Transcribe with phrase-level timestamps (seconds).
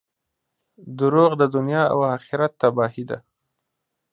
[0.99, 3.17] •دروغ د دنیا او آخرت تباهي ده.